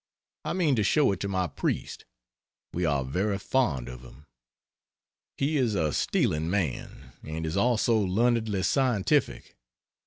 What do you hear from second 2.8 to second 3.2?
are